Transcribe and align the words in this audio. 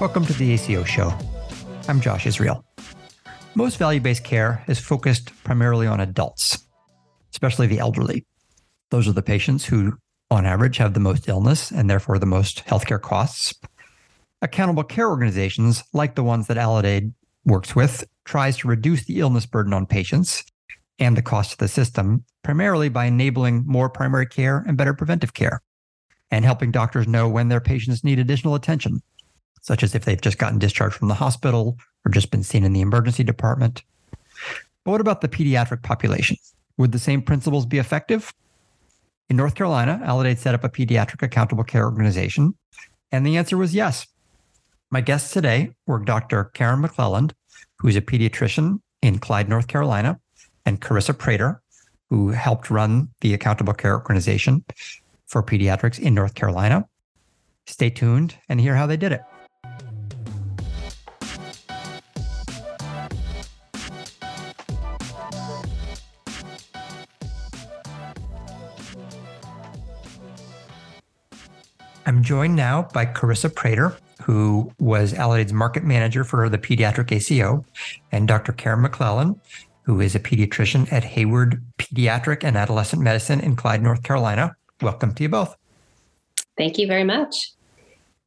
Welcome 0.00 0.24
to 0.24 0.32
the 0.32 0.52
ACO 0.52 0.82
Show. 0.82 1.12
I'm 1.86 2.00
Josh 2.00 2.26
Israel. 2.26 2.64
Most 3.54 3.76
value 3.76 4.00
based 4.00 4.24
care 4.24 4.64
is 4.66 4.78
focused 4.78 5.30
primarily 5.44 5.86
on 5.86 6.00
adults, 6.00 6.66
especially 7.32 7.66
the 7.66 7.80
elderly. 7.80 8.24
Those 8.88 9.06
are 9.06 9.12
the 9.12 9.20
patients 9.20 9.66
who, 9.66 9.98
on 10.30 10.46
average, 10.46 10.78
have 10.78 10.94
the 10.94 11.00
most 11.00 11.28
illness 11.28 11.70
and 11.70 11.90
therefore 11.90 12.18
the 12.18 12.24
most 12.24 12.64
healthcare 12.64 12.98
costs. 12.98 13.52
Accountable 14.40 14.84
care 14.84 15.06
organizations, 15.06 15.84
like 15.92 16.14
the 16.14 16.24
ones 16.24 16.46
that 16.46 16.56
Aledade 16.56 17.12
works 17.44 17.76
with, 17.76 18.04
tries 18.24 18.56
to 18.56 18.68
reduce 18.68 19.04
the 19.04 19.20
illness 19.20 19.44
burden 19.44 19.74
on 19.74 19.84
patients 19.84 20.42
and 20.98 21.14
the 21.14 21.20
cost 21.20 21.52
of 21.52 21.58
the 21.58 21.68
system, 21.68 22.24
primarily 22.42 22.88
by 22.88 23.04
enabling 23.04 23.64
more 23.66 23.90
primary 23.90 24.24
care 24.24 24.64
and 24.66 24.78
better 24.78 24.94
preventive 24.94 25.34
care, 25.34 25.60
and 26.30 26.46
helping 26.46 26.70
doctors 26.70 27.06
know 27.06 27.28
when 27.28 27.48
their 27.48 27.60
patients 27.60 28.02
need 28.02 28.18
additional 28.18 28.54
attention, 28.54 29.02
such 29.60 29.82
as 29.82 29.94
if 29.94 30.04
they've 30.04 30.20
just 30.20 30.38
gotten 30.38 30.58
discharged 30.58 30.96
from 30.96 31.08
the 31.08 31.14
hospital 31.14 31.78
or 32.04 32.10
just 32.10 32.30
been 32.30 32.42
seen 32.42 32.64
in 32.64 32.72
the 32.72 32.80
emergency 32.80 33.24
department. 33.24 33.82
But 34.84 34.92
what 34.92 35.00
about 35.00 35.20
the 35.20 35.28
pediatric 35.28 35.82
population? 35.82 36.36
Would 36.78 36.92
the 36.92 36.98
same 36.98 37.22
principles 37.22 37.66
be 37.66 37.78
effective? 37.78 38.32
In 39.28 39.36
North 39.36 39.54
Carolina, 39.54 40.00
Aledade 40.04 40.38
set 40.38 40.54
up 40.54 40.64
a 40.64 40.68
pediatric 40.68 41.22
accountable 41.22 41.64
care 41.64 41.84
organization, 41.84 42.54
and 43.12 43.24
the 43.24 43.36
answer 43.36 43.56
was 43.56 43.74
yes. 43.74 44.06
My 44.90 45.00
guests 45.00 45.32
today 45.32 45.72
were 45.86 45.98
Dr. 45.98 46.44
Karin 46.44 46.82
McLelland, 46.82 47.32
who 47.78 47.88
is 47.88 47.96
a 47.96 48.00
pediatrician 48.00 48.80
in 49.02 49.18
Clyde, 49.18 49.48
North 49.48 49.68
Carolina, 49.68 50.18
and 50.66 50.80
Carissa 50.80 51.14
Praytor, 51.14 51.60
who 52.08 52.30
helped 52.30 52.70
run 52.70 53.08
the 53.20 53.32
accountable 53.32 53.72
care 53.72 53.94
organization 53.94 54.64
for 55.26 55.42
pediatrics 55.42 55.98
in 55.98 56.14
North 56.14 56.34
Carolina. 56.34 56.88
Stay 57.66 57.88
tuned 57.88 58.36
and 58.48 58.60
hear 58.60 58.74
how 58.74 58.86
they 58.86 58.96
did 58.96 59.12
it. 59.12 59.22
I'm 72.06 72.22
joined 72.22 72.56
now 72.56 72.88
by 72.94 73.04
Carissa 73.06 73.50
Praytor, 73.50 73.96
who 74.22 74.72
was 74.78 75.12
Aledade's 75.12 75.52
market 75.52 75.84
manager 75.84 76.24
for 76.24 76.48
the 76.48 76.58
pediatric 76.58 77.12
ACO, 77.12 77.64
and 78.10 78.26
Dr. 78.26 78.52
Karin 78.52 78.82
McLelland, 78.82 79.38
who 79.82 80.00
is 80.00 80.14
a 80.14 80.20
pediatrician 80.20 80.90
at 80.92 81.04
Haywood 81.04 81.62
Pediatric 81.78 82.42
and 82.42 82.56
Adolescent 82.56 83.02
Medicine 83.02 83.40
in 83.40 83.54
Clyde, 83.54 83.82
North 83.82 84.02
Carolina. 84.02 84.56
Welcome 84.80 85.14
to 85.14 85.22
you 85.22 85.28
both. 85.28 85.56
Thank 86.56 86.78
you 86.78 86.86
very 86.86 87.04
much. 87.04 87.52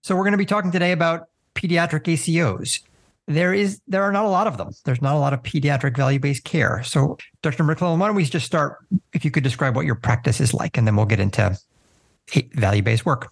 So 0.01 0.16
we're 0.16 0.23
going 0.23 0.33
to 0.33 0.38
be 0.38 0.45
talking 0.45 0.71
today 0.71 0.91
about 0.91 1.29
pediatric 1.55 2.03
ACOs. 2.03 2.81
There 3.27 3.53
is 3.53 3.81
there 3.88 4.03
are 4.03 4.11
not 4.11 4.25
a 4.25 4.29
lot 4.29 4.47
of 4.47 4.57
them. 4.57 4.71
There's 4.83 5.01
not 5.01 5.16
a 5.16 5.19
lot 5.19 5.33
of 5.33 5.41
pediatric 5.44 5.95
value-based 5.95 6.44
care. 6.44 6.83
So 6.83 7.17
Dr. 7.41 7.63
McClellan, 7.63 7.99
why 7.99 8.07
don't 8.07 8.16
we 8.16 8.25
just 8.25 8.45
start 8.45 8.79
if 9.13 9.23
you 9.23 9.31
could 9.31 9.44
describe 9.44 9.75
what 9.75 9.85
your 9.85 9.95
practice 9.95 10.41
is 10.41 10.53
like 10.53 10.77
and 10.77 10.85
then 10.85 10.95
we'll 10.95 11.05
get 11.05 11.21
into 11.21 11.57
value-based 12.53 13.05
work. 13.05 13.31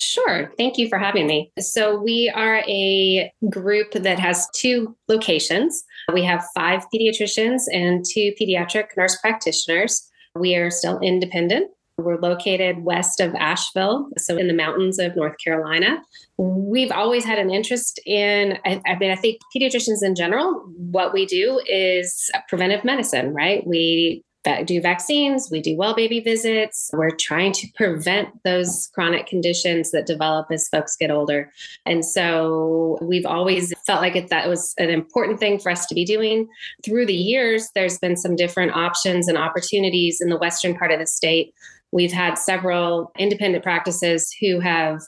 Sure. 0.00 0.52
Thank 0.58 0.76
you 0.76 0.88
for 0.88 0.98
having 0.98 1.26
me. 1.26 1.52
So, 1.58 1.96
we 1.96 2.30
are 2.34 2.62
a 2.66 3.32
group 3.48 3.92
that 3.92 4.18
has 4.18 4.48
two 4.54 4.96
locations. 5.08 5.84
We 6.12 6.24
have 6.24 6.44
five 6.54 6.84
pediatricians 6.94 7.62
and 7.72 8.04
two 8.04 8.32
pediatric 8.40 8.88
nurse 8.96 9.16
practitioners. 9.20 10.10
We 10.34 10.56
are 10.56 10.70
still 10.70 10.98
independent. 11.00 11.70
We're 11.96 12.18
located 12.18 12.82
west 12.82 13.20
of 13.20 13.36
Asheville, 13.36 14.08
so 14.18 14.36
in 14.36 14.48
the 14.48 14.54
mountains 14.54 14.98
of 14.98 15.14
North 15.14 15.36
Carolina. 15.42 16.02
We've 16.38 16.90
always 16.90 17.24
had 17.24 17.38
an 17.38 17.50
interest 17.50 18.00
in, 18.04 18.58
I, 18.66 18.80
I 18.84 18.98
mean, 18.98 19.12
I 19.12 19.14
think 19.14 19.40
pediatricians 19.56 20.02
in 20.02 20.16
general, 20.16 20.64
what 20.76 21.12
we 21.12 21.24
do 21.24 21.60
is 21.66 22.30
preventive 22.48 22.84
medicine, 22.84 23.32
right? 23.32 23.64
We 23.64 24.24
do 24.66 24.80
vaccines, 24.80 25.48
we 25.50 25.60
do 25.60 25.76
well 25.76 25.94
baby 25.94 26.20
visits. 26.20 26.90
We're 26.92 27.10
trying 27.10 27.52
to 27.52 27.68
prevent 27.74 28.42
those 28.44 28.90
chronic 28.94 29.26
conditions 29.26 29.90
that 29.90 30.06
develop 30.06 30.46
as 30.50 30.68
folks 30.68 30.96
get 30.96 31.10
older. 31.10 31.50
And 31.86 32.04
so 32.04 32.98
we've 33.02 33.26
always 33.26 33.72
felt 33.86 34.00
like 34.00 34.16
it, 34.16 34.28
that 34.28 34.48
was 34.48 34.74
an 34.78 34.90
important 34.90 35.40
thing 35.40 35.58
for 35.58 35.70
us 35.70 35.86
to 35.86 35.94
be 35.94 36.04
doing. 36.04 36.48
Through 36.84 37.06
the 37.06 37.14
years, 37.14 37.68
there's 37.74 37.98
been 37.98 38.16
some 38.16 38.36
different 38.36 38.72
options 38.72 39.28
and 39.28 39.38
opportunities 39.38 40.20
in 40.20 40.28
the 40.28 40.38
western 40.38 40.76
part 40.76 40.92
of 40.92 40.98
the 40.98 41.06
state. 41.06 41.54
We've 41.92 42.12
had 42.12 42.34
several 42.34 43.12
independent 43.18 43.62
practices 43.62 44.34
who 44.40 44.60
have 44.60 45.00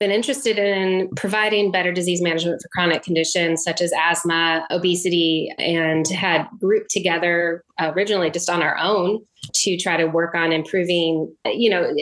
been 0.00 0.10
interested 0.10 0.58
in 0.58 1.10
providing 1.14 1.70
better 1.70 1.92
disease 1.92 2.22
management 2.22 2.60
for 2.62 2.68
chronic 2.68 3.02
conditions 3.02 3.62
such 3.62 3.82
as 3.82 3.92
asthma, 3.92 4.66
obesity, 4.70 5.52
and 5.58 6.08
had 6.08 6.48
grouped 6.58 6.90
together 6.90 7.62
originally 7.78 8.30
just 8.30 8.48
on 8.48 8.62
our 8.62 8.78
own 8.78 9.22
to 9.54 9.76
try 9.76 9.98
to 9.98 10.06
work 10.06 10.34
on 10.34 10.52
improving, 10.52 11.30
you 11.44 11.68
know, 11.68 11.94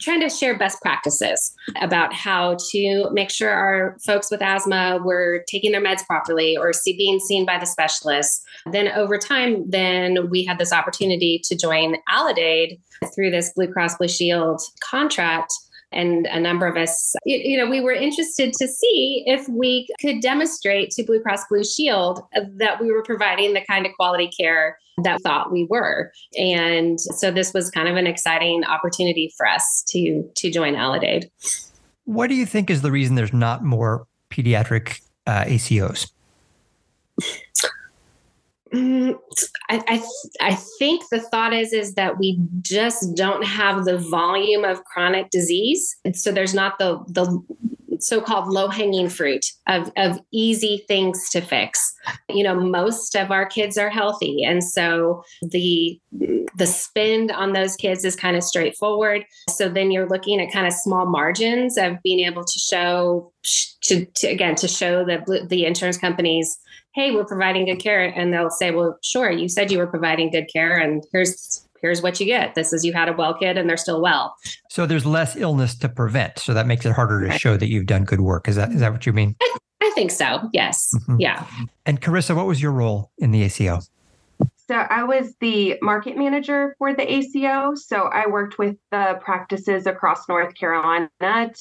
trying 0.00 0.20
to 0.20 0.30
share 0.30 0.56
best 0.56 0.80
practices 0.82 1.52
about 1.80 2.12
how 2.12 2.56
to 2.70 3.08
make 3.12 3.30
sure 3.30 3.50
our 3.50 3.96
folks 4.06 4.30
with 4.30 4.40
asthma 4.40 5.00
were 5.02 5.44
taking 5.48 5.72
their 5.72 5.82
meds 5.82 6.06
properly 6.06 6.56
or 6.56 6.72
see, 6.72 6.96
being 6.96 7.18
seen 7.18 7.44
by 7.44 7.58
the 7.58 7.66
specialists. 7.66 8.44
Then 8.70 8.88
over 8.88 9.18
time, 9.18 9.68
then 9.68 10.30
we 10.30 10.44
had 10.44 10.58
this 10.58 10.72
opportunity 10.72 11.40
to 11.44 11.56
join 11.56 11.96
Aledade 12.08 12.78
through 13.14 13.30
this 13.30 13.52
Blue 13.54 13.72
Cross 13.72 13.98
Blue 13.98 14.08
Shield 14.08 14.60
contract 14.80 15.52
and 15.92 16.26
a 16.26 16.40
number 16.40 16.66
of 16.66 16.76
us, 16.76 17.14
you, 17.24 17.56
know, 17.56 17.68
we 17.68 17.80
were 17.80 17.92
interested 17.92 18.52
to 18.54 18.68
see 18.68 19.24
if 19.26 19.48
we 19.48 19.88
could 20.00 20.20
demonstrate 20.20 20.90
to 20.92 21.04
Blue 21.04 21.20
Cross 21.20 21.44
Blue 21.48 21.64
Shield 21.64 22.20
that 22.56 22.80
we 22.80 22.90
were 22.90 23.02
providing 23.02 23.54
the 23.54 23.62
kind 23.68 23.86
of 23.86 23.92
quality 23.94 24.28
care 24.28 24.78
that 25.02 25.18
we 25.18 25.22
thought 25.22 25.52
we 25.52 25.66
were. 25.70 26.12
And 26.38 27.00
so 27.00 27.30
this 27.30 27.52
was 27.54 27.70
kind 27.70 27.88
of 27.88 27.96
an 27.96 28.06
exciting 28.06 28.64
opportunity 28.64 29.32
for 29.36 29.46
us 29.46 29.84
to 29.88 30.28
to 30.36 30.50
join 30.50 30.74
Aledade. 30.74 31.30
What 32.04 32.28
do 32.28 32.34
you 32.34 32.46
think 32.46 32.70
is 32.70 32.82
the 32.82 32.90
reason 32.90 33.14
there's 33.14 33.32
not 33.32 33.64
more 33.64 34.06
pediatric 34.30 35.00
uh, 35.26 35.44
ACOs? 35.44 36.10
Mm, 38.72 39.18
I, 39.68 39.82
I, 39.86 40.02
I 40.40 40.54
think 40.78 41.04
the 41.10 41.20
thought 41.20 41.52
is 41.52 41.74
is 41.74 41.94
that 41.94 42.18
we 42.18 42.38
just 42.62 43.14
don't 43.14 43.44
have 43.44 43.84
the 43.84 43.98
volume 43.98 44.64
of 44.64 44.82
chronic 44.84 45.30
disease, 45.30 45.96
and 46.04 46.16
so 46.16 46.32
there's 46.32 46.54
not 46.54 46.78
the 46.78 46.98
the 47.08 47.42
so-called 48.02 48.48
low-hanging 48.48 49.08
fruit 49.08 49.44
of, 49.68 49.90
of 49.96 50.20
easy 50.32 50.84
things 50.88 51.28
to 51.30 51.40
fix. 51.40 51.80
You 52.28 52.44
know, 52.44 52.54
most 52.54 53.14
of 53.14 53.30
our 53.30 53.46
kids 53.46 53.78
are 53.78 53.90
healthy, 53.90 54.42
and 54.44 54.62
so 54.62 55.22
the 55.42 56.00
the 56.54 56.66
spend 56.66 57.30
on 57.30 57.52
those 57.52 57.76
kids 57.76 58.04
is 58.04 58.14
kind 58.14 58.36
of 58.36 58.42
straightforward. 58.42 59.24
So 59.48 59.68
then 59.68 59.90
you're 59.90 60.08
looking 60.08 60.40
at 60.40 60.52
kind 60.52 60.66
of 60.66 60.72
small 60.72 61.06
margins 61.06 61.78
of 61.78 61.96
being 62.02 62.26
able 62.26 62.44
to 62.44 62.58
show 62.58 63.32
to, 63.84 64.04
to 64.04 64.26
again 64.28 64.54
to 64.56 64.68
show 64.68 65.04
the 65.04 65.46
the 65.48 65.64
insurance 65.64 65.98
companies 65.98 66.58
hey, 66.94 67.10
we're 67.10 67.24
providing 67.24 67.64
good 67.64 67.82
care. 67.82 68.04
And 68.04 68.32
they'll 68.32 68.50
say, 68.50 68.70
well, 68.70 68.98
sure, 69.02 69.30
you 69.30 69.48
said 69.48 69.70
you 69.70 69.78
were 69.78 69.86
providing 69.86 70.30
good 70.30 70.48
care, 70.52 70.76
and 70.76 71.04
here's 71.12 71.66
here's 71.82 72.00
what 72.00 72.20
you 72.20 72.26
get. 72.26 72.54
This 72.54 72.72
is 72.72 72.84
you 72.84 72.92
had 72.92 73.08
a 73.08 73.12
well 73.12 73.34
kid 73.34 73.58
and 73.58 73.68
they're 73.68 73.76
still 73.76 74.00
well. 74.00 74.34
So 74.70 74.86
there's 74.86 75.04
less 75.04 75.36
illness 75.36 75.76
to 75.78 75.88
prevent. 75.88 76.38
So 76.38 76.54
that 76.54 76.66
makes 76.66 76.86
it 76.86 76.92
harder 76.92 77.26
to 77.26 77.38
show 77.38 77.56
that 77.56 77.68
you've 77.68 77.86
done 77.86 78.04
good 78.04 78.20
work. 78.20 78.48
Is 78.48 78.56
that 78.56 78.72
is 78.72 78.80
that 78.80 78.92
what 78.92 79.04
you 79.04 79.12
mean? 79.12 79.36
I, 79.40 79.56
I 79.82 79.90
think 79.94 80.10
so. 80.10 80.48
Yes. 80.52 80.94
Mm-hmm. 80.94 81.16
Yeah. 81.20 81.46
And 81.84 82.00
Carissa, 82.00 82.34
what 82.34 82.46
was 82.46 82.62
your 82.62 82.72
role 82.72 83.10
in 83.18 83.32
the 83.32 83.42
ACO? 83.42 83.80
So 84.68 84.76
I 84.76 85.02
was 85.02 85.34
the 85.40 85.76
market 85.82 86.16
manager 86.16 86.74
for 86.78 86.94
the 86.94 87.12
ACO. 87.12 87.74
So 87.74 88.04
I 88.04 88.26
worked 88.26 88.58
with 88.58 88.76
the 88.90 89.18
practices 89.20 89.86
across 89.86 90.28
North 90.28 90.54
Carolina 90.54 91.10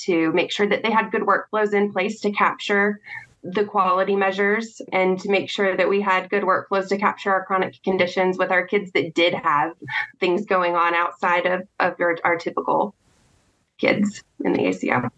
to 0.04 0.32
make 0.32 0.52
sure 0.52 0.68
that 0.68 0.84
they 0.84 0.92
had 0.92 1.12
good 1.12 1.24
workflows 1.24 1.74
in 1.74 1.92
place 1.92 2.22
to 2.22 2.32
capture 2.32 3.02
the 3.44 3.66
quality 3.66 4.16
measures 4.16 4.82
and 4.92 5.20
to 5.20 5.30
make 5.30 5.50
sure 5.50 5.76
that 5.76 5.90
we 5.90 6.00
had 6.00 6.30
good 6.30 6.44
workflows 6.44 6.88
to 6.90 6.98
capture 6.98 7.32
our 7.32 7.44
chronic 7.46 7.82
conditions 7.84 8.38
with 8.38 8.52
our 8.52 8.66
kids 8.66 8.92
that 8.92 9.16
did 9.16 9.34
have 9.34 9.74
things 10.20 10.46
going 10.46 10.76
on 10.76 10.94
outside 10.94 11.46
of, 11.46 11.68
of 11.80 11.96
our, 12.00 12.18
our 12.24 12.38
typical 12.38 12.94
kids 13.80 14.24
in 14.44 14.54
the 14.54 14.66
ACO. 14.68 15.10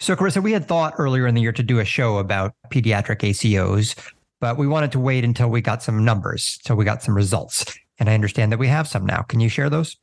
So, 0.00 0.14
Carissa, 0.14 0.42
we 0.42 0.52
had 0.52 0.66
thought 0.66 0.94
earlier 0.98 1.26
in 1.26 1.34
the 1.34 1.40
year 1.40 1.52
to 1.52 1.62
do 1.62 1.78
a 1.78 1.84
show 1.84 2.18
about 2.18 2.52
pediatric 2.70 3.20
ACOs, 3.20 3.96
but 4.40 4.58
we 4.58 4.66
wanted 4.66 4.92
to 4.92 4.98
wait 4.98 5.24
until 5.24 5.48
we 5.48 5.60
got 5.60 5.82
some 5.82 6.04
numbers, 6.04 6.58
until 6.62 6.76
we 6.76 6.84
got 6.84 7.02
some 7.02 7.14
results. 7.14 7.64
And 7.98 8.10
I 8.10 8.14
understand 8.14 8.52
that 8.52 8.58
we 8.58 8.68
have 8.68 8.86
some 8.86 9.06
now. 9.06 9.22
Can 9.22 9.40
you 9.40 9.48
share 9.48 9.70
those? 9.70 9.96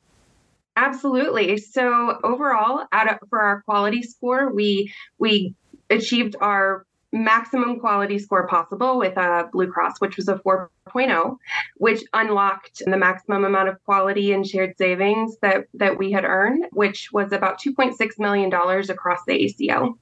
Absolutely. 0.75 1.57
So 1.57 2.19
overall, 2.23 2.85
out 2.91 3.11
of, 3.11 3.29
for 3.29 3.39
our 3.39 3.61
quality 3.61 4.01
score, 4.01 4.51
we 4.51 4.91
we 5.19 5.53
achieved 5.91 6.35
our 6.41 6.87
maximum 7.13 7.79
quality 7.79 8.17
score 8.17 8.47
possible 8.47 8.97
with 8.97 9.15
a 9.17 9.47
Blue 9.53 9.67
Cross, 9.67 10.01
which 10.01 10.17
was 10.17 10.27
a 10.27 10.35
4.0, 10.35 11.37
which 11.77 12.01
unlocked 12.13 12.81
the 12.85 12.97
maximum 12.97 13.45
amount 13.45 13.69
of 13.69 13.81
quality 13.85 14.33
and 14.33 14.45
shared 14.45 14.75
savings 14.77 15.37
that, 15.41 15.65
that 15.75 15.97
we 15.97 16.11
had 16.11 16.25
earned, 16.25 16.65
which 16.71 17.13
was 17.13 17.31
about 17.31 17.61
$2.6 17.61 17.95
million 18.19 18.51
across 18.51 19.19
the 19.25 19.33
ACO 19.33 19.97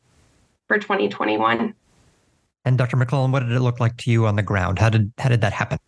for 0.68 0.80
2021. 0.80 1.76
And 2.64 2.78
Dr. 2.78 2.96
McLelland, 2.96 3.32
what 3.32 3.42
did 3.42 3.52
it 3.52 3.60
look 3.60 3.80
like 3.80 3.98
to 3.98 4.12
you 4.12 4.26
on 4.26 4.36
the 4.36 4.44
ground? 4.44 4.80
How 4.80 4.90
did 4.90 5.12
how 5.18 5.30
did 5.30 5.42
that 5.42 5.52
happen? 5.52 5.80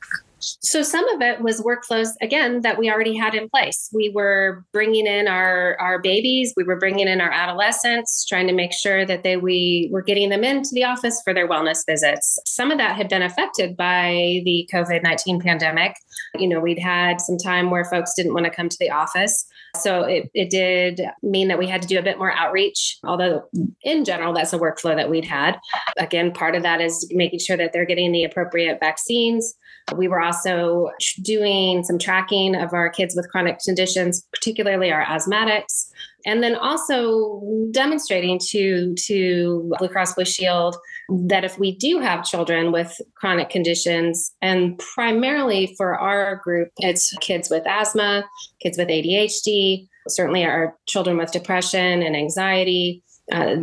So 0.61 0.81
some 0.81 1.07
of 1.09 1.21
it 1.21 1.41
was 1.41 1.61
workflows 1.61 2.09
again 2.21 2.61
that 2.61 2.77
we 2.77 2.89
already 2.89 3.15
had 3.15 3.35
in 3.35 3.49
place. 3.49 3.89
We 3.93 4.09
were 4.09 4.65
bringing 4.71 5.07
in 5.07 5.27
our 5.27 5.77
our 5.79 5.99
babies, 5.99 6.53
we 6.55 6.63
were 6.63 6.77
bringing 6.77 7.07
in 7.07 7.21
our 7.21 7.31
adolescents, 7.31 8.25
trying 8.25 8.47
to 8.47 8.53
make 8.53 8.73
sure 8.73 9.05
that 9.05 9.23
they 9.23 9.37
we 9.37 9.89
were 9.91 10.01
getting 10.01 10.29
them 10.29 10.43
into 10.43 10.69
the 10.73 10.83
office 10.83 11.21
for 11.23 11.33
their 11.33 11.47
wellness 11.47 11.79
visits. 11.87 12.39
Some 12.45 12.71
of 12.71 12.77
that 12.77 12.95
had 12.95 13.09
been 13.09 13.21
affected 13.21 13.75
by 13.75 14.41
the 14.45 14.67
COVID-19 14.73 15.41
pandemic. 15.41 15.95
You 16.35 16.47
know, 16.47 16.59
we'd 16.59 16.79
had 16.79 17.21
some 17.21 17.37
time 17.37 17.69
where 17.69 17.85
folks 17.85 18.13
didn't 18.15 18.33
want 18.33 18.45
to 18.45 18.51
come 18.51 18.69
to 18.69 18.77
the 18.79 18.89
office. 18.89 19.45
So 19.79 20.03
it, 20.03 20.29
it 20.33 20.49
did 20.49 21.01
mean 21.23 21.47
that 21.47 21.57
we 21.57 21.67
had 21.67 21.81
to 21.81 21.87
do 21.87 21.97
a 21.97 22.03
bit 22.03 22.19
more 22.19 22.31
outreach, 22.31 22.99
although 23.03 23.43
in 23.81 24.05
general, 24.05 24.33
that's 24.33 24.53
a 24.53 24.59
workflow 24.59 24.95
that 24.95 25.09
we'd 25.09 25.25
had. 25.25 25.57
Again, 25.97 26.31
part 26.31 26.55
of 26.55 26.63
that 26.63 26.79
is 26.79 27.09
making 27.11 27.39
sure 27.39 27.57
that 27.57 27.73
they're 27.73 27.85
getting 27.85 28.11
the 28.11 28.23
appropriate 28.23 28.79
vaccines. 28.79 29.55
We 29.95 30.07
were 30.07 30.21
also 30.21 30.91
doing 31.21 31.83
some 31.83 31.99
tracking 31.99 32.55
of 32.55 32.73
our 32.73 32.89
kids 32.89 33.15
with 33.15 33.29
chronic 33.29 33.59
conditions, 33.59 34.25
particularly 34.31 34.91
our 34.91 35.03
asthmatics, 35.03 35.89
and 36.25 36.41
then 36.41 36.55
also 36.55 37.41
demonstrating 37.71 38.39
to 38.49 38.95
to 38.95 39.73
Blue 39.77 39.89
Cross 39.89 40.15
Blue 40.15 40.25
Shield 40.25 40.77
that 41.09 41.43
if 41.43 41.59
we 41.59 41.75
do 41.75 41.99
have 41.99 42.23
children 42.23 42.71
with 42.71 42.99
chronic 43.15 43.49
conditions, 43.49 44.33
and 44.41 44.79
primarily 44.79 45.73
for 45.77 45.99
our 45.99 46.37
group, 46.37 46.69
it's 46.77 47.15
kids 47.17 47.49
with 47.49 47.67
asthma, 47.67 48.23
kids 48.61 48.77
with 48.77 48.87
ADHD, 48.87 49.87
certainly 50.07 50.45
our 50.45 50.77
children 50.87 51.17
with 51.17 51.31
depression 51.31 52.01
and 52.01 52.15
anxiety. 52.15 53.03
Uh, 53.31 53.55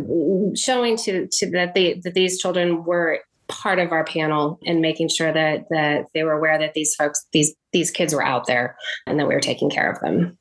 showing 0.55 0.97
to 0.97 1.27
to 1.31 1.51
that 1.51 1.75
they 1.75 1.93
that 2.03 2.15
these 2.15 2.39
children 2.39 2.83
were 2.83 3.19
part 3.51 3.77
of 3.79 3.91
our 3.91 4.03
panel 4.03 4.59
and 4.65 4.81
making 4.81 5.09
sure 5.09 5.31
that 5.31 5.65
that 5.69 6.05
they 6.13 6.23
were 6.23 6.33
aware 6.33 6.57
that 6.57 6.73
these 6.73 6.95
folks 6.95 7.25
these 7.33 7.53
these 7.73 7.91
kids 7.91 8.13
were 8.13 8.23
out 8.23 8.47
there 8.47 8.75
and 9.05 9.19
that 9.19 9.27
we 9.27 9.33
were 9.35 9.41
taking 9.41 9.69
care 9.69 9.91
of 9.91 9.99
them. 9.99 10.37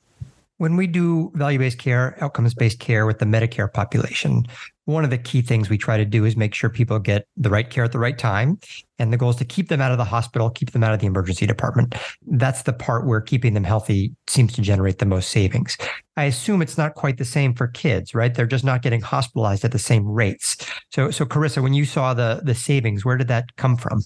When 0.59 0.77
we 0.77 0.87
do 0.87 1.33
value 1.35 1.59
based 1.59 1.79
care, 1.79 2.17
outcomes 2.23 2.55
based 2.55 2.79
care 2.79 3.07
with 3.07 3.19
the 3.19 3.25
Medicare 3.25 3.73
population, 3.73 4.47
one 4.91 5.05
of 5.05 5.11
the 5.11 5.19
key 5.19 5.43
things 5.43 5.71
we 5.71 5.79
try 5.79 5.97
to 5.97 6.05
do 6.05 6.25
is 6.25 6.37
make 6.37 6.55
sure 6.55 6.71
people 6.71 6.99
get 6.99 7.27
the 7.37 7.51
right 7.51 7.69
care 7.69 7.85
at 7.85 7.93
the 7.93 7.99
right 7.99 8.19
time. 8.19 8.59
And 8.99 9.13
the 9.13 9.17
goal 9.17 9.31
is 9.31 9.37
to 9.37 9.45
keep 9.45 9.69
them 9.69 9.81
out 9.81 9.93
of 9.93 9.99
the 9.99 10.05
hospital, 10.05 10.51
keep 10.51 10.73
them 10.73 10.85
out 10.85 10.93
of 10.93 11.01
the 11.01 11.07
emergency 11.07 11.47
department. 11.47 11.95
That's 12.27 12.63
the 12.63 12.73
part 12.73 13.07
where 13.07 13.21
keeping 13.21 13.55
them 13.55 13.65
healthy 13.65 14.15
seems 14.29 14.53
to 14.55 14.63
generate 14.63 14.99
the 14.99 15.07
most 15.07 15.31
savings. 15.31 15.79
I 16.17 16.25
assume 16.25 16.61
it's 16.61 16.77
not 16.77 16.95
quite 16.95 17.17
the 17.17 17.25
same 17.25 17.55
for 17.55 17.69
kids, 17.69 18.15
right? 18.15 18.35
They're 18.35 18.47
just 18.47 18.65
not 18.65 18.83
getting 18.83 19.01
hospitalized 19.01 19.65
at 19.65 19.73
the 19.73 19.79
same 19.79 20.07
rates. 20.07 20.57
So, 20.91 21.11
so 21.11 21.25
Carissa, 21.25 21.63
when 21.63 21.73
you 21.73 21.87
saw 21.87 22.13
the 22.13 22.43
the 22.45 22.55
savings, 22.55 23.05
where 23.05 23.17
did 23.17 23.29
that 23.29 23.57
come 23.57 23.77
from? 23.77 24.03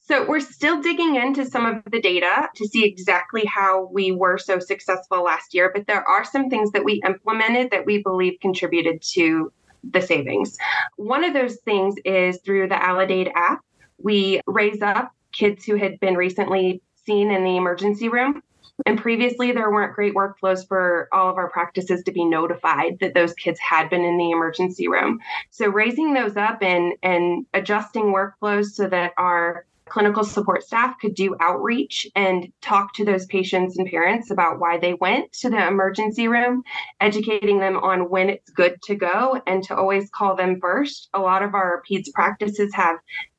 So 0.00 0.26
we're 0.26 0.40
still 0.40 0.80
digging 0.80 1.16
into 1.16 1.44
some 1.44 1.66
of 1.66 1.82
the 1.90 2.00
data 2.00 2.48
to 2.54 2.68
see 2.68 2.84
exactly 2.84 3.44
how 3.44 3.86
we 3.86 4.12
were 4.12 4.38
so 4.38 4.58
successful 4.58 5.22
last 5.24 5.54
year, 5.54 5.70
but 5.74 5.86
there 5.86 6.06
are 6.06 6.24
some 6.24 6.48
things 6.50 6.70
that 6.72 6.84
we 6.84 7.02
implemented 7.06 7.70
that 7.70 7.86
we 7.86 8.02
believe 8.02 8.38
contributed 8.40 9.02
to 9.14 9.52
the 9.90 10.00
savings. 10.00 10.56
One 10.96 11.24
of 11.24 11.34
those 11.34 11.56
things 11.56 11.96
is 12.04 12.38
through 12.44 12.68
the 12.68 12.76
Aledade 12.76 13.32
app. 13.34 13.60
We 13.98 14.40
raise 14.46 14.82
up 14.82 15.12
kids 15.32 15.64
who 15.64 15.76
had 15.76 15.98
been 15.98 16.14
recently 16.14 16.82
seen 17.04 17.30
in 17.30 17.44
the 17.44 17.56
emergency 17.56 18.08
room. 18.08 18.42
And 18.86 18.98
previously, 18.98 19.52
there 19.52 19.70
weren't 19.70 19.94
great 19.94 20.14
workflows 20.14 20.66
for 20.66 21.08
all 21.12 21.28
of 21.28 21.36
our 21.36 21.50
practices 21.50 22.02
to 22.04 22.12
be 22.12 22.24
notified 22.24 22.98
that 23.00 23.14
those 23.14 23.32
kids 23.34 23.60
had 23.60 23.90
been 23.90 24.02
in 24.02 24.16
the 24.16 24.30
emergency 24.30 24.88
room. 24.88 25.20
So, 25.50 25.68
raising 25.68 26.14
those 26.14 26.36
up 26.36 26.62
and, 26.62 26.94
and 27.02 27.46
adjusting 27.54 28.14
workflows 28.14 28.70
so 28.70 28.88
that 28.88 29.12
our 29.18 29.66
clinical 29.92 30.24
support 30.24 30.62
staff 30.62 30.98
could 30.98 31.14
do 31.14 31.36
outreach 31.40 32.06
and 32.16 32.50
talk 32.62 32.94
to 32.94 33.04
those 33.04 33.26
patients 33.26 33.76
and 33.76 33.86
parents 33.90 34.30
about 34.30 34.58
why 34.58 34.78
they 34.78 34.94
went 34.94 35.30
to 35.34 35.50
the 35.50 35.68
emergency 35.68 36.28
room, 36.28 36.62
educating 37.00 37.60
them 37.60 37.76
on 37.76 38.08
when 38.08 38.30
it's 38.30 38.48
good 38.50 38.80
to 38.82 38.94
go 38.94 39.38
and 39.46 39.62
to 39.62 39.76
always 39.76 40.08
call 40.08 40.34
them 40.34 40.58
first. 40.60 41.10
A 41.12 41.20
lot 41.20 41.42
of 41.42 41.54
our 41.54 41.82
PEDS 41.86 42.10
practices 42.14 42.74
have 42.74 42.96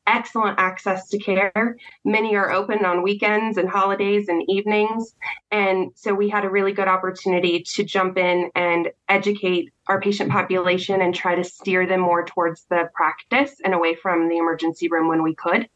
excellent 0.07 0.59
access 0.59 1.07
to 1.09 1.17
care. 1.17 1.77
Many 2.03 2.35
are 2.35 2.51
open 2.51 2.85
on 2.85 3.03
weekends 3.03 3.57
and 3.57 3.69
holidays 3.69 4.27
and 4.27 4.43
evenings. 4.49 5.15
And 5.51 5.91
so 5.95 6.13
we 6.13 6.29
had 6.29 6.45
a 6.45 6.49
really 6.49 6.73
good 6.73 6.87
opportunity 6.87 7.61
to 7.61 7.83
jump 7.83 8.17
in 8.17 8.49
and 8.55 8.89
educate 9.09 9.71
our 9.87 9.99
patient 9.99 10.31
population 10.31 11.01
and 11.01 11.13
try 11.13 11.35
to 11.35 11.43
steer 11.43 11.85
them 11.85 11.99
more 11.99 12.25
towards 12.25 12.65
the 12.69 12.89
practice 12.93 13.55
and 13.63 13.73
away 13.73 13.95
from 13.95 14.29
the 14.29 14.37
emergency 14.37 14.87
room 14.87 15.07
when 15.07 15.23
we 15.23 15.35
could. 15.35 15.67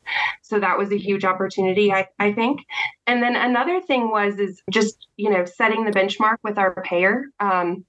So 0.42 0.60
that 0.60 0.78
was 0.78 0.92
a 0.92 0.98
huge 0.98 1.26
opportunity, 1.26 1.92
I, 1.92 2.08
I 2.20 2.34
think. 2.34 2.62
And 3.06 3.22
then 3.22 3.36
another 3.36 3.82
thing 3.82 4.10
was 4.10 4.40
is 4.40 4.62
just, 4.72 5.08
you 5.18 5.30
know, 5.30 5.46
setting 5.46 5.84
the 5.84 5.92
benchmark 5.92 6.38
with 6.44 6.58
our 6.58 6.82
payer. 6.84 7.26
Um, 7.40 7.86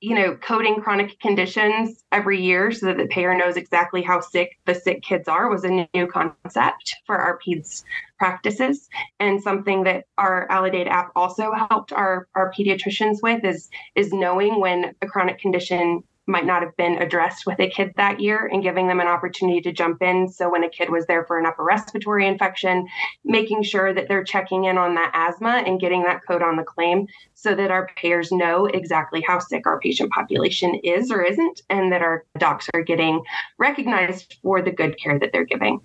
you 0.00 0.14
know, 0.14 0.34
coding 0.36 0.80
chronic 0.80 1.18
conditions 1.20 2.04
every 2.12 2.40
year 2.40 2.72
so 2.72 2.86
that 2.86 2.96
the 2.96 3.06
payer 3.06 3.36
knows 3.36 3.56
exactly 3.56 4.02
how 4.02 4.20
sick 4.20 4.58
the 4.64 4.74
sick 4.74 5.02
kids 5.02 5.28
are 5.28 5.50
was 5.50 5.64
a 5.64 5.88
new 5.94 6.06
concept 6.06 6.96
for 7.04 7.16
our 7.16 7.38
PEDS 7.38 7.84
practices. 8.18 8.88
And 9.20 9.42
something 9.42 9.84
that 9.84 10.04
our 10.16 10.48
Aledade 10.48 10.88
app 10.88 11.10
also 11.14 11.52
helped 11.52 11.92
our, 11.92 12.28
our 12.34 12.52
pediatricians 12.52 13.18
with 13.22 13.44
is, 13.44 13.68
is 13.94 14.12
knowing 14.12 14.60
when 14.60 14.94
a 15.02 15.06
chronic 15.06 15.38
condition 15.38 16.02
might 16.28 16.46
not 16.46 16.62
have 16.62 16.76
been 16.76 17.00
addressed 17.00 17.46
with 17.46 17.58
a 17.58 17.68
kid 17.68 17.92
that 17.96 18.20
year 18.20 18.46
and 18.52 18.62
giving 18.62 18.86
them 18.86 19.00
an 19.00 19.06
opportunity 19.08 19.60
to 19.62 19.72
jump 19.72 20.02
in. 20.02 20.28
So 20.28 20.50
when 20.50 20.62
a 20.62 20.68
kid 20.68 20.90
was 20.90 21.06
there 21.06 21.24
for 21.24 21.38
an 21.38 21.46
upper 21.46 21.64
respiratory 21.64 22.26
infection, 22.26 22.86
making 23.24 23.62
sure 23.62 23.92
that 23.94 24.08
they're 24.08 24.24
checking 24.24 24.64
in 24.64 24.78
on 24.78 24.94
that 24.94 25.10
asthma 25.14 25.62
and 25.66 25.80
getting 25.80 26.02
that 26.04 26.20
code 26.26 26.42
on 26.42 26.56
the 26.56 26.62
claim 26.62 27.06
so 27.34 27.54
that 27.54 27.70
our 27.70 27.88
payers 27.96 28.30
know 28.30 28.66
exactly 28.66 29.22
how 29.26 29.38
sick 29.38 29.66
our 29.66 29.80
patient 29.80 30.10
population 30.12 30.74
is 30.84 31.10
or 31.10 31.22
isn't, 31.22 31.62
and 31.70 31.90
that 31.90 32.02
our 32.02 32.24
docs 32.38 32.68
are 32.74 32.82
getting 32.82 33.22
recognized 33.58 34.36
for 34.42 34.60
the 34.60 34.70
good 34.70 35.00
care 35.00 35.18
that 35.18 35.32
they're 35.32 35.44
giving. 35.44 35.80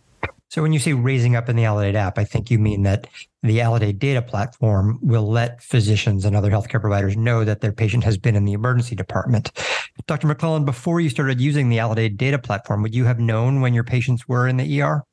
So 0.53 0.61
when 0.61 0.71
you 0.71 0.77
say 0.77 0.93
raising 0.93 1.35
up 1.35 1.49
in 1.49 1.55
the 1.55 1.63
Aledade 1.63 1.95
app, 1.95 2.19
I 2.19 2.25
think 2.25 2.51
you 2.51 2.59
mean 2.59 2.83
that 2.83 3.07
the 3.41 3.57
Aledade 3.57 3.97
data 3.97 4.21
platform 4.21 4.99
will 5.01 5.27
let 5.27 5.63
physicians 5.63 6.25
and 6.25 6.35
other 6.35 6.51
healthcare 6.51 6.79
providers 6.79 7.17
know 7.17 7.43
that 7.43 7.61
their 7.61 7.71
patient 7.71 8.03
has 8.03 8.19
been 8.19 8.35
in 8.35 8.45
the 8.45 8.53
emergency 8.53 8.95
department. 8.95 9.51
Dr. 10.05 10.27
McLelland, 10.27 10.65
before 10.65 11.01
you 11.01 11.09
started 11.09 11.41
using 11.41 11.69
the 11.69 11.77
Aledade 11.77 12.17
data 12.17 12.37
platform, 12.37 12.83
would 12.83 12.93
you 12.93 13.05
have 13.05 13.19
known 13.19 13.61
when 13.61 13.73
your 13.73 13.83
patients 13.83 14.27
were 14.27 14.47
in 14.47 14.57
the 14.57 14.79
ER? 14.79 15.03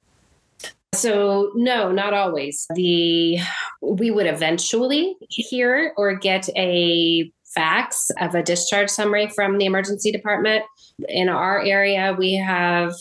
So 0.93 1.53
no, 1.55 1.91
not 1.91 2.13
always. 2.13 2.67
The 2.75 3.39
we 3.81 4.11
would 4.11 4.27
eventually 4.27 5.17
hear 5.31 5.95
or 5.97 6.17
get 6.17 6.51
a 6.55 7.33
fax 7.55 8.11
of 8.21 8.35
a 8.35 8.43
discharge 8.43 8.91
summary 8.91 9.29
from 9.29 9.57
the 9.57 9.65
emergency 9.65 10.13
department. 10.13 10.65
In 11.09 11.29
our 11.29 11.63
area, 11.63 12.15
we 12.19 12.35
have 12.35 12.95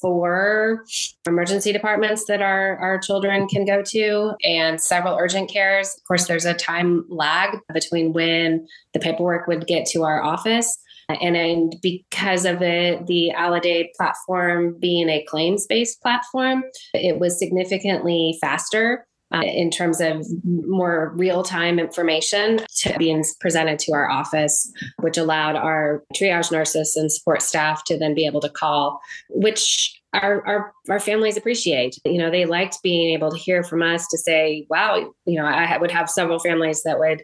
four 0.00 0.84
emergency 1.26 1.72
departments 1.72 2.24
that 2.26 2.42
our, 2.42 2.76
our 2.78 2.98
children 2.98 3.48
can 3.48 3.64
go 3.64 3.82
to 3.82 4.34
and 4.44 4.80
several 4.80 5.16
urgent 5.16 5.50
cares. 5.50 5.94
Of 5.96 6.04
course, 6.04 6.26
there's 6.26 6.44
a 6.44 6.54
time 6.54 7.04
lag 7.08 7.58
between 7.72 8.12
when 8.12 8.66
the 8.92 9.00
paperwork 9.00 9.46
would 9.46 9.66
get 9.66 9.86
to 9.88 10.02
our 10.02 10.22
office. 10.22 10.78
And, 11.08 11.36
and 11.36 11.76
because 11.82 12.44
of 12.44 12.62
it, 12.62 13.06
the 13.06 13.32
Aledade 13.36 13.88
platform 13.96 14.76
being 14.78 15.08
a 15.08 15.24
claims 15.24 15.66
based 15.66 16.00
platform, 16.00 16.62
it 16.94 17.18
was 17.18 17.38
significantly 17.38 18.38
faster 18.40 19.06
uh, 19.32 19.42
in 19.42 19.70
terms 19.70 20.00
of 20.00 20.26
more 20.44 21.12
real 21.14 21.42
time 21.42 21.78
information 21.78 22.60
to 22.76 22.96
being 22.98 23.24
presented 23.40 23.78
to 23.80 23.92
our 23.92 24.10
office, 24.10 24.72
which 25.00 25.16
allowed 25.16 25.56
our 25.56 26.02
triage 26.14 26.50
nurses 26.50 26.96
and 26.96 27.12
support 27.12 27.42
staff 27.42 27.84
to 27.84 27.98
then 27.98 28.14
be 28.14 28.26
able 28.26 28.40
to 28.40 28.48
call, 28.48 29.00
which 29.28 30.00
our, 30.12 30.44
our 30.46 30.72
our 30.88 31.00
families 31.00 31.36
appreciate. 31.36 31.96
You 32.04 32.18
know, 32.18 32.30
they 32.30 32.44
liked 32.44 32.82
being 32.82 33.14
able 33.14 33.30
to 33.30 33.38
hear 33.38 33.62
from 33.62 33.82
us 33.82 34.08
to 34.08 34.18
say, 34.18 34.66
"Wow," 34.68 35.12
you 35.24 35.40
know, 35.40 35.46
I 35.46 35.76
would 35.78 35.92
have 35.92 36.10
several 36.10 36.40
families 36.40 36.82
that 36.82 36.98
would 36.98 37.22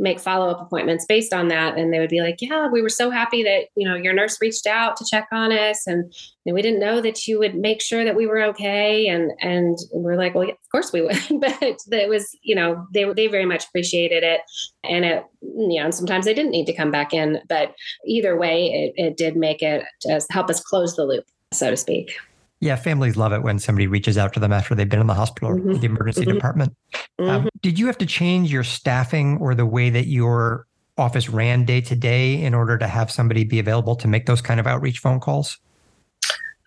make 0.00 0.20
follow-up 0.20 0.60
appointments 0.60 1.04
based 1.06 1.32
on 1.32 1.48
that. 1.48 1.76
And 1.76 1.92
they 1.92 1.98
would 1.98 2.10
be 2.10 2.20
like 2.20 2.38
yeah 2.40 2.68
we 2.68 2.82
were 2.82 2.88
so 2.88 3.10
happy 3.10 3.42
that 3.42 3.66
you 3.76 3.88
know 3.88 3.94
your 3.94 4.12
nurse 4.12 4.38
reached 4.40 4.66
out 4.66 4.96
to 4.96 5.06
check 5.08 5.28
on 5.32 5.52
us 5.52 5.86
and 5.86 6.12
know, 6.48 6.54
we 6.54 6.62
didn't 6.62 6.80
know 6.80 7.00
that 7.00 7.26
you 7.26 7.38
would 7.38 7.54
make 7.54 7.80
sure 7.80 8.04
that 8.04 8.16
we 8.16 8.26
were 8.26 8.42
okay. 8.42 9.06
And 9.08 9.32
and 9.40 9.78
we're 9.92 10.16
like 10.16 10.34
well 10.34 10.44
yeah, 10.44 10.52
of 10.52 10.70
course 10.70 10.92
we 10.92 11.02
would. 11.02 11.16
But 11.40 11.56
it 11.62 12.08
was 12.08 12.36
you 12.42 12.54
know 12.54 12.86
they 12.92 13.10
they 13.12 13.26
very 13.26 13.46
much 13.46 13.66
appreciated 13.66 14.22
it. 14.24 14.40
And 14.84 15.04
it 15.04 15.24
you 15.42 15.82
know 15.82 15.90
sometimes 15.90 16.24
they 16.24 16.34
didn't 16.34 16.52
need 16.52 16.66
to 16.66 16.74
come 16.74 16.90
back 16.90 17.12
in. 17.12 17.40
But 17.48 17.74
either 18.06 18.36
way 18.36 18.92
it, 18.96 19.02
it 19.02 19.16
did 19.16 19.36
make 19.36 19.62
it 19.62 19.84
help 20.30 20.50
us 20.50 20.60
close 20.60 20.96
the 20.96 21.04
loop 21.04 21.24
so 21.52 21.70
to 21.70 21.76
speak 21.76 22.12
yeah, 22.60 22.76
families 22.76 23.16
love 23.16 23.32
it 23.32 23.42
when 23.42 23.58
somebody 23.58 23.86
reaches 23.86 24.18
out 24.18 24.32
to 24.32 24.40
them 24.40 24.52
after 24.52 24.74
they've 24.74 24.88
been 24.88 25.00
in 25.00 25.06
the 25.06 25.14
hospital 25.14 25.50
mm-hmm. 25.50 25.70
or 25.70 25.74
the 25.74 25.86
emergency 25.86 26.22
mm-hmm. 26.22 26.34
department. 26.34 26.76
Um, 27.18 27.26
mm-hmm. 27.26 27.30
Um, 27.30 27.48
did 27.62 27.78
you 27.78 27.86
have 27.86 27.98
to 27.98 28.06
change 28.06 28.52
your 28.52 28.64
staffing 28.64 29.38
or 29.38 29.54
the 29.54 29.66
way 29.66 29.90
that 29.90 30.06
your 30.06 30.66
office 30.96 31.28
ran 31.28 31.64
day 31.64 31.80
to 31.80 31.94
day 31.94 32.42
in 32.42 32.54
order 32.54 32.76
to 32.76 32.88
have 32.88 33.10
somebody 33.10 33.44
be 33.44 33.60
available 33.60 33.94
to 33.96 34.08
make 34.08 34.26
those 34.26 34.40
kind 34.40 34.58
of 34.58 34.66
outreach 34.66 34.98
phone 34.98 35.20
calls? 35.20 35.58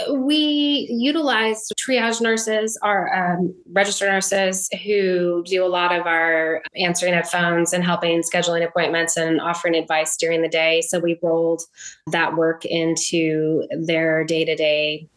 We 0.09 0.87
utilize 0.89 1.67
triage 1.79 2.21
nurses, 2.21 2.77
our 2.81 3.13
um, 3.13 3.53
registered 3.71 4.09
nurses 4.09 4.69
who 4.83 5.43
do 5.45 5.65
a 5.65 5.67
lot 5.67 5.93
of 5.93 6.05
our 6.05 6.61
answering 6.75 7.13
of 7.13 7.29
phones 7.29 7.73
and 7.73 7.83
helping 7.83 8.21
scheduling 8.21 8.65
appointments 8.65 9.17
and 9.17 9.41
offering 9.41 9.75
advice 9.75 10.17
during 10.17 10.41
the 10.41 10.49
day. 10.49 10.81
So 10.81 10.99
we 10.99 11.19
rolled 11.21 11.61
that 12.07 12.35
work 12.35 12.65
into 12.65 13.67
their 13.71 14.23
day 14.23 14.45
to 14.45 14.55
day 14.55 15.07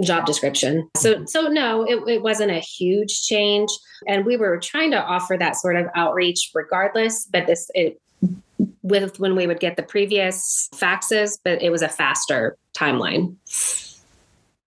job 0.00 0.26
description. 0.26 0.88
So, 0.96 1.24
so 1.24 1.48
no, 1.48 1.84
it, 1.84 2.08
it 2.08 2.22
wasn't 2.22 2.52
a 2.52 2.60
huge 2.60 3.22
change, 3.22 3.70
and 4.06 4.24
we 4.24 4.36
were 4.36 4.58
trying 4.58 4.90
to 4.92 5.02
offer 5.02 5.36
that 5.38 5.56
sort 5.56 5.76
of 5.76 5.86
outreach 5.94 6.50
regardless. 6.54 7.26
But 7.26 7.46
this, 7.46 7.70
it 7.74 8.00
with 8.82 9.18
when 9.20 9.36
we 9.36 9.46
would 9.46 9.60
get 9.60 9.76
the 9.76 9.82
previous 9.82 10.68
faxes, 10.74 11.38
but 11.44 11.62
it 11.62 11.70
was 11.70 11.82
a 11.82 11.88
faster 11.88 12.56
timeline. 12.76 13.36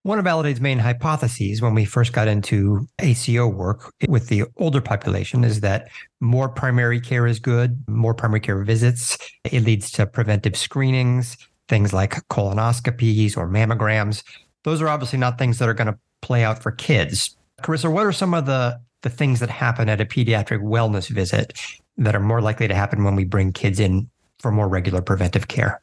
One 0.04 0.18
of 0.18 0.26
Aledade's 0.26 0.60
main 0.60 0.80
hypotheses 0.80 1.62
when 1.62 1.74
we 1.74 1.84
first 1.84 2.12
got 2.12 2.26
into 2.26 2.88
ACO 2.98 3.46
work 3.46 3.92
with 4.08 4.26
the 4.26 4.42
older 4.56 4.80
population 4.80 5.44
is 5.44 5.60
that 5.60 5.88
more 6.20 6.48
primary 6.48 7.00
care 7.00 7.24
is 7.24 7.38
good, 7.38 7.80
more 7.86 8.12
primary 8.12 8.40
care 8.40 8.64
visits. 8.64 9.16
It 9.44 9.62
leads 9.62 9.92
to 9.92 10.06
preventive 10.06 10.56
screenings, 10.56 11.36
things 11.68 11.92
like 11.92 12.14
colonoscopies 12.30 13.36
or 13.36 13.48
mammograms. 13.48 14.24
Those 14.64 14.82
are 14.82 14.88
obviously 14.88 15.20
not 15.20 15.38
things 15.38 15.60
that 15.60 15.68
are 15.68 15.74
going 15.74 15.92
to 15.92 15.98
play 16.20 16.42
out 16.42 16.60
for 16.60 16.72
kids. 16.72 17.36
Carissa, 17.62 17.92
what 17.92 18.04
are 18.04 18.12
some 18.12 18.34
of 18.34 18.46
the, 18.46 18.80
the 19.02 19.10
things 19.10 19.38
that 19.38 19.50
happen 19.50 19.88
at 19.88 20.00
a 20.00 20.04
pediatric 20.04 20.62
wellness 20.62 21.08
visit 21.08 21.56
that 21.96 22.16
are 22.16 22.20
more 22.20 22.40
likely 22.40 22.66
to 22.66 22.74
happen 22.74 23.04
when 23.04 23.14
we 23.14 23.24
bring 23.24 23.52
kids 23.52 23.78
in 23.78 24.10
for 24.40 24.50
more 24.50 24.68
regular 24.68 25.00
preventive 25.00 25.46
care? 25.46 25.80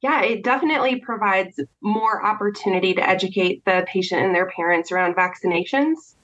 Yeah, 0.00 0.22
it 0.22 0.42
definitely 0.42 1.00
provides 1.00 1.60
more 1.80 2.24
opportunity 2.24 2.94
to 2.94 3.08
educate 3.08 3.64
the 3.64 3.84
patient 3.86 4.22
and 4.22 4.34
their 4.34 4.50
parents 4.50 4.90
around 4.90 5.14
vaccinations, 5.14 6.14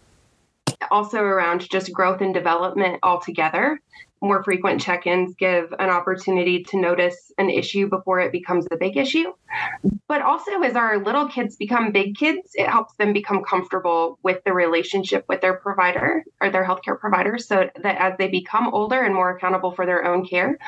also 0.91 1.21
around 1.21 1.69
just 1.69 1.93
growth 1.93 2.21
and 2.21 2.35
development 2.35 2.99
altogether. 3.03 3.81
More 4.21 4.43
frequent 4.43 4.81
check 4.81 5.07
ins 5.07 5.37
give 5.37 5.73
an 5.79 5.91
opportunity 5.91 6.65
to 6.65 6.81
notice 6.81 7.31
an 7.39 7.51
issue 7.51 7.89
before 7.89 8.19
it 8.19 8.33
becomes 8.33 8.67
a 8.73 8.77
big 8.77 8.97
issue. 8.97 9.33
But 10.09 10.23
also, 10.23 10.61
as 10.63 10.75
our 10.75 10.99
little 10.99 11.29
kids 11.29 11.55
become 11.55 11.93
big 11.93 12.17
kids, 12.17 12.51
it 12.55 12.69
helps 12.69 12.95
them 12.95 13.13
become 13.13 13.45
comfortable 13.45 14.19
with 14.25 14.43
the 14.43 14.53
relationship 14.53 15.25
with 15.29 15.41
their 15.41 15.55
provider 15.55 16.25
or 16.41 16.51
their 16.51 16.65
healthcare 16.65 16.99
provider 16.99 17.39
so 17.39 17.71
that 17.81 17.97
as 17.99 18.19
they 18.19 18.27
become 18.27 18.75
older 18.75 19.01
and 19.01 19.15
more 19.15 19.31
accountable 19.31 19.71
for 19.71 19.87
their 19.87 20.05
own 20.05 20.27
care, 20.27 20.59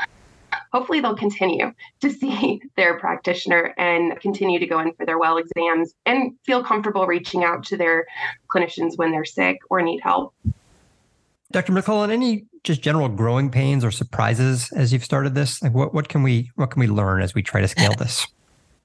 hopefully 0.73 1.00
they'll 1.00 1.17
continue 1.17 1.73
to 2.00 2.11
see 2.21 2.61
their 2.77 2.99
practitioner 2.99 3.75
and 3.79 4.19
continue 4.21 4.59
to 4.59 4.67
go 4.67 4.81
in 4.81 4.93
for 4.95 5.07
their 5.07 5.19
well 5.19 5.39
exams 5.39 5.95
and 6.07 6.33
feel 6.45 6.62
comfortable 6.62 7.07
reaching 7.07 7.45
out 7.45 7.65
to 7.65 7.77
their 7.77 8.07
clinicians 8.49 8.97
when 8.97 9.11
they're 9.11 9.25
sick 9.25 9.59
or 9.69 9.83
need 9.83 10.00
help. 10.00 10.35
Dr. 11.53 11.73
McLelland, 11.73 12.12
any 12.12 12.47
just 12.62 12.81
general 12.81 13.09
growing 13.09 13.50
pains 13.50 13.85
or 13.85 13.91
surprises 13.91 14.71
as 14.73 14.93
you've 14.93 15.05
started 15.05 15.35
this? 15.35 15.61
Like 15.62 15.75
what, 15.75 15.93
what 15.93 16.09
can 16.09 16.23
we 16.23 16.50
what 16.55 16.71
can 16.71 16.81
we 16.81 16.87
learn 16.87 17.23
as 17.23 17.35
we 17.35 17.43
try 17.43 17.61
to 17.61 17.69
scale 17.69 17.95
this? 17.95 18.27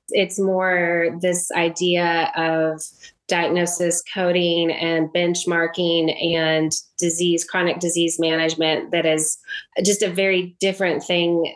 It's 0.10 0.40
more 0.40 1.18
this 1.20 1.50
idea 1.54 2.32
of 2.38 2.80
diagnosis 3.28 4.04
coding 4.14 4.72
and 4.72 5.10
benchmarking 5.10 6.36
and 6.36 6.72
disease 6.98 7.44
chronic 7.44 7.80
disease 7.80 8.20
management 8.20 8.92
that 8.92 9.06
is 9.06 9.38
just 9.84 10.02
a 10.02 10.10
very 10.10 10.56
different 10.60 11.04
thing 11.04 11.54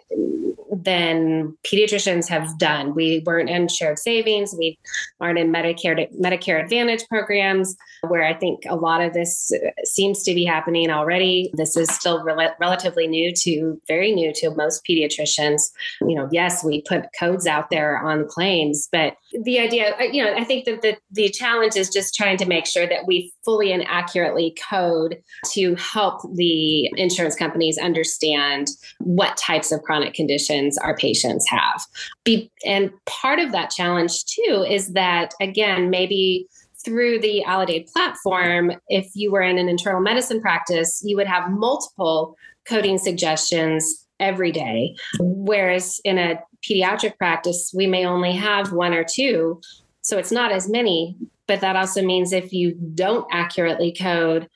than 0.72 1.58
pediatricians 1.64 2.28
have 2.28 2.58
done. 2.58 2.94
We 2.94 3.24
weren't 3.26 3.50
in 3.50 3.68
shared 3.68 4.00
savings. 4.00 4.56
We 4.58 4.78
aren't 5.20 5.40
in 5.40 5.52
Medicare 5.52 6.08
Medicare 6.20 6.64
Advantage 6.64 7.08
programs, 7.08 7.76
where 8.08 8.24
I 8.24 8.34
think 8.34 8.62
a 8.68 8.76
lot 8.76 9.02
of 9.02 9.14
this 9.14 9.52
seems 9.84 10.24
to 10.24 10.34
be 10.34 10.46
happening 10.46 10.90
already. 10.90 11.52
This 11.54 11.76
is 11.76 11.90
still 11.90 12.24
rel- 12.24 12.56
relatively 12.60 13.08
new 13.08 13.34
to 13.44 13.82
very 13.88 14.14
new 14.14 14.32
to 14.36 14.52
most 14.52 14.86
pediatricians. 14.86 15.62
You 16.02 16.16
know, 16.16 16.30
yes, 16.32 16.64
we 16.64 16.82
put 16.84 17.08
codes 17.18 17.48
out 17.48 17.70
there 17.70 17.98
on 17.98 18.28
claims, 18.28 18.88
but 18.92 19.16
the 19.44 19.60
idea, 19.60 19.96
uh, 20.00 20.04
you 20.04 20.24
know, 20.24 20.34
I 20.34 20.44
think 20.44 20.66
that 20.66 20.82
the 20.82 20.98
the 21.12 21.30
challenge 21.30 21.76
is 21.76 21.90
just 21.90 22.16
trying 22.16 22.38
to 22.38 22.46
make 22.46 22.66
sure 22.66 22.88
that 22.88 23.08
we 23.08 23.34
fully 23.44 23.72
and 23.72 23.86
accurately 23.88 24.56
code 24.70 25.22
to 25.52 25.76
help 25.76 26.22
the 26.36 26.90
insurance 26.98 27.36
companies 27.36 27.78
understand 27.78 28.68
what 29.00 29.38
types 29.38 29.72
of 29.72 29.82
chronic 29.84 30.14
conditions 30.14 30.78
our 30.78 30.96
patients 30.96 31.48
have. 31.50 31.86
Be, 32.24 32.52
and 32.66 32.92
part 33.06 33.40
of 33.40 33.52
that 33.52 33.70
challenge 33.70 34.26
too 34.26 34.66
is 34.68 34.94
that 34.94 35.34
again, 35.42 35.90
maybe 35.90 36.48
through 36.84 37.20
the 37.20 37.44
Aledade 37.46 37.92
platform, 37.92 38.72
if 38.88 39.10
you 39.14 39.32
were 39.32 39.42
in 39.42 39.58
an 39.58 39.68
internal 39.68 40.02
medicine 40.02 40.42
practice, 40.42 41.02
you 41.04 41.18
would 41.18 41.28
have 41.28 41.52
multiple 41.52 42.36
coding 42.66 42.98
suggestions 42.98 44.06
every 44.20 44.52
day. 44.52 44.96
Whereas 45.20 46.00
in 46.04 46.18
a 46.18 46.40
pediatric 46.68 47.18
practice, 47.18 47.72
we 47.76 47.88
may 47.88 48.06
only 48.06 48.34
have 48.34 48.72
one 48.72 48.94
or 48.94 49.04
two. 49.04 49.62
So 50.02 50.18
it's 50.18 50.32
not 50.32 50.52
as 50.52 50.70
many, 50.70 51.18
but 51.48 51.62
that 51.62 51.76
also 51.76 52.02
means 52.02 52.32
if 52.32 52.54
you 52.54 52.74
don't 52.96 53.26
accurately 53.32 53.94
code, 53.94 54.48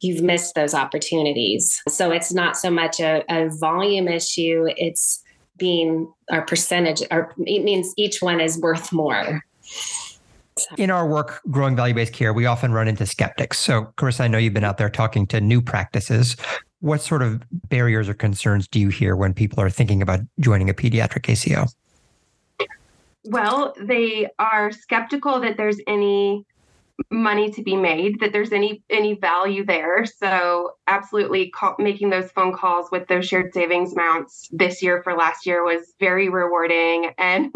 you've 0.00 0.22
missed 0.22 0.54
those 0.54 0.74
opportunities. 0.74 1.80
So 1.88 2.10
it's 2.10 2.32
not 2.32 2.56
so 2.56 2.70
much 2.70 3.00
a, 3.00 3.24
a 3.28 3.48
volume 3.50 4.08
issue, 4.08 4.66
it's 4.76 5.22
being 5.56 6.12
our 6.30 6.42
percentage, 6.42 7.02
or 7.10 7.34
it 7.38 7.64
means 7.64 7.92
each 7.96 8.22
one 8.22 8.40
is 8.40 8.58
worth 8.58 8.92
more. 8.92 9.42
In 10.76 10.90
our 10.90 11.06
work 11.06 11.40
growing 11.50 11.76
value 11.76 11.94
based 11.94 12.12
care, 12.12 12.32
we 12.32 12.46
often 12.46 12.72
run 12.72 12.88
into 12.88 13.06
skeptics. 13.06 13.58
So, 13.58 13.92
Chris, 13.96 14.20
I 14.20 14.28
know 14.28 14.38
you've 14.38 14.54
been 14.54 14.64
out 14.64 14.78
there 14.78 14.90
talking 14.90 15.26
to 15.28 15.40
new 15.40 15.60
practices. 15.60 16.36
What 16.80 17.00
sort 17.00 17.22
of 17.22 17.42
barriers 17.68 18.08
or 18.08 18.14
concerns 18.14 18.68
do 18.68 18.80
you 18.80 18.88
hear 18.88 19.16
when 19.16 19.34
people 19.34 19.60
are 19.60 19.70
thinking 19.70 20.00
about 20.00 20.20
joining 20.40 20.70
a 20.70 20.74
pediatric 20.74 21.28
ACO? 21.28 21.66
Well, 23.24 23.74
they 23.80 24.28
are 24.38 24.72
skeptical 24.72 25.40
that 25.40 25.56
there's 25.56 25.78
any 25.86 26.46
money 27.10 27.50
to 27.50 27.62
be 27.62 27.76
made 27.76 28.20
that 28.20 28.32
there's 28.32 28.52
any 28.52 28.82
any 28.90 29.14
value 29.14 29.64
there. 29.64 30.04
So 30.04 30.72
absolutely 30.86 31.50
call, 31.50 31.76
making 31.78 32.10
those 32.10 32.30
phone 32.32 32.52
calls 32.52 32.90
with 32.90 33.06
those 33.08 33.26
shared 33.26 33.52
savings 33.54 33.92
amounts 33.92 34.48
this 34.52 34.82
year 34.82 35.02
for 35.02 35.14
last 35.14 35.46
year 35.46 35.64
was 35.64 35.94
very 36.00 36.28
rewarding 36.28 37.12
and 37.18 37.54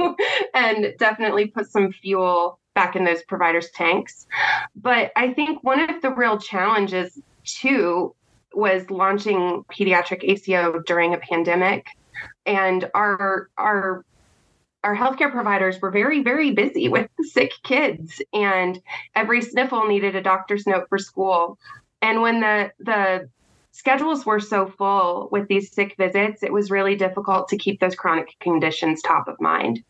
and 0.54 0.94
definitely 0.98 1.48
put 1.48 1.70
some 1.70 1.92
fuel 1.92 2.58
back 2.74 2.96
in 2.96 3.04
those 3.04 3.22
providers 3.24 3.68
tanks. 3.74 4.26
But 4.76 5.12
i 5.16 5.32
think 5.32 5.62
one 5.62 5.80
of 5.80 6.00
the 6.02 6.10
real 6.10 6.38
challenges 6.38 7.20
too 7.44 8.14
was 8.54 8.90
launching 8.90 9.64
pediatric 9.72 10.22
aco 10.24 10.80
during 10.80 11.14
a 11.14 11.18
pandemic. 11.18 11.86
And 12.46 12.90
our 12.94 13.48
our 13.58 14.04
our 14.84 14.96
healthcare 14.96 15.30
providers 15.30 15.80
were 15.80 15.90
very, 15.90 16.22
very 16.22 16.52
busy 16.52 16.88
with 16.96 17.08
sick 17.20 17.52
kids, 17.62 18.20
and 18.32 18.80
every 19.14 19.42
sniffle 19.42 19.86
needed 19.86 20.16
a 20.16 20.22
doctor's 20.22 20.66
note 20.66 20.88
for 20.88 20.98
school. 20.98 21.58
And 22.00 22.22
when 22.22 22.40
the 22.40 22.72
the 22.78 23.28
schedules 23.70 24.26
were 24.26 24.40
so 24.40 24.66
full 24.66 25.28
with 25.32 25.48
these 25.48 25.72
sick 25.72 25.94
visits, 25.96 26.42
it 26.42 26.52
was 26.52 26.70
really 26.70 26.96
difficult 26.96 27.48
to 27.48 27.56
keep 27.56 27.80
those 27.80 27.94
chronic 27.94 28.36
conditions 28.40 29.02
top 29.02 29.28
of 29.28 29.40
mind. 29.40 29.82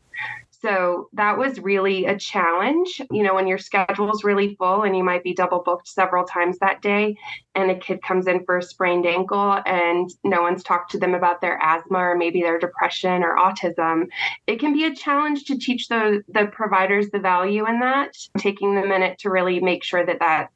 So 0.63 1.09
that 1.15 1.37
was 1.37 1.59
really 1.59 2.07
a 2.07 2.17
challenge. 2.17 3.01
You 3.11 3.25
know, 3.25 3.35
when 3.35 3.49
your 3.49 3.59
schedule's 3.59 4.23
really 4.23 4.55
full 4.55 4.83
and 4.83 4.97
you 4.97 5.03
might 5.03 5.25
be 5.25 5.35
double 5.35 5.61
booked 5.61 5.89
several 5.89 6.25
times 6.25 6.59
that 6.59 6.81
day, 6.81 7.17
and 7.57 7.71
a 7.71 7.75
kid 7.77 8.01
comes 8.03 8.29
in 8.29 8.45
for 8.45 8.59
a 8.59 8.63
sprained 8.63 9.05
ankle 9.05 9.61
and 9.67 10.09
no 10.23 10.43
one's 10.43 10.63
talked 10.63 10.93
to 10.93 10.99
them 10.99 11.15
about 11.15 11.41
their 11.41 11.59
asthma 11.61 11.99
or 11.99 12.17
maybe 12.17 12.43
their 12.43 12.61
depression 12.61 13.25
or 13.25 13.37
autism, 13.37 14.07
it 14.47 14.61
can 14.61 14.73
be 14.73 14.85
a 14.85 14.95
challenge 14.95 15.45
to 15.45 15.59
teach 15.59 15.89
the, 15.89 16.23
the 16.29 16.47
providers 16.47 17.11
the 17.11 17.19
value 17.19 17.67
in 17.67 17.81
that, 17.81 18.17
taking 18.39 18.77
the 18.77 18.87
minute 18.87 19.19
to 19.19 19.31
really 19.31 19.59
make 19.59 19.83
sure 19.83 20.07
that 20.07 20.21
that, 20.21 20.51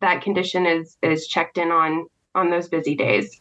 that 0.00 0.22
condition 0.22 0.64
is, 0.64 0.96
is 1.02 1.26
checked 1.26 1.58
in 1.58 1.70
on 1.70 2.06
on 2.34 2.50
those 2.50 2.68
busy 2.68 2.94
days. 2.94 3.40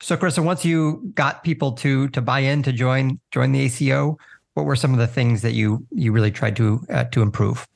So, 0.00 0.16
Krista, 0.16 0.44
once 0.44 0.64
you 0.64 1.10
got 1.14 1.42
people 1.42 1.72
to 1.72 2.08
to 2.08 2.20
buy 2.20 2.40
in 2.40 2.62
to 2.64 2.72
join 2.72 3.18
join 3.30 3.52
the 3.52 3.60
ACO, 3.60 4.18
what 4.56 4.64
were 4.64 4.74
some 4.74 4.94
of 4.94 4.98
the 4.98 5.06
things 5.06 5.42
that 5.42 5.52
you 5.52 5.86
you 5.92 6.12
really 6.12 6.30
tried 6.30 6.56
to 6.56 6.80
uh, 6.88 7.04
to 7.04 7.20
improve? 7.20 7.68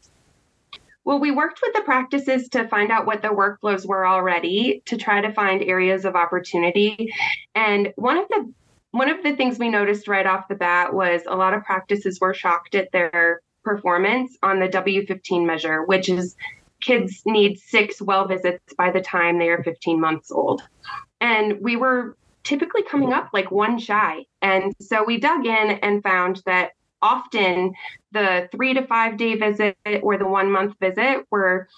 Well, 1.05 1.21
we 1.21 1.31
worked 1.31 1.61
with 1.63 1.75
the 1.75 1.83
practices 1.83 2.49
to 2.51 2.67
find 2.69 2.91
out 2.91 3.05
what 3.05 3.21
the 3.21 3.29
workflows 3.29 3.87
were 3.87 4.07
already 4.07 4.83
to 4.87 4.97
try 4.97 5.21
to 5.21 5.33
find 5.33 5.63
areas 5.63 6.07
of 6.07 6.17
opportunity. 6.17 7.13
And 7.55 7.93
one 7.97 8.17
of 8.17 8.29
the 8.29 8.53
one 8.93 9.11
of 9.11 9.23
the 9.23 9.37
things 9.37 9.59
we 9.59 9.69
noticed 9.69 10.09
right 10.09 10.27
off 10.27 10.49
the 10.49 10.55
bat 10.55 10.95
was 10.95 11.21
a 11.27 11.37
lot 11.37 11.53
of 11.53 11.65
practices 11.65 12.19
were 12.19 12.33
shocked 12.33 12.75
at 12.75 12.91
their 12.93 13.43
performance 13.63 14.39
on 14.43 14.59
the 14.59 14.69
W15 14.69 15.45
measure, 15.45 15.85
which 15.85 16.09
is 16.09 16.35
kids 16.81 17.21
need 17.27 17.59
six 17.59 18.01
well 18.01 18.27
visits 18.27 18.73
by 18.79 18.91
the 18.91 19.03
time 19.03 19.39
they 19.39 19.51
are 19.51 19.63
15 19.63 20.01
months 20.01 20.31
old. 20.31 20.63
And 21.21 21.61
we 21.61 21.77
were 21.77 22.17
typically 22.45 22.83
coming 22.83 23.13
up 23.13 23.31
like 23.33 23.51
one 23.51 23.79
shy. 23.79 24.25
And 24.43 24.75
so 24.81 25.05
we 25.05 25.19
dug 25.19 25.47
in 25.47 25.79
and 25.83 26.03
found 26.03 26.43
that 26.47 26.73
often 27.03 27.75
the 28.13 28.49
three 28.53 28.75
to 28.75 28.87
five 28.87 29.17
day 29.17 29.37
visit 29.37 29.77
or 30.03 30.17
the 30.17 30.27
one 30.27 30.51
month 30.51 30.75
visit 30.81 31.27
were 31.31 31.69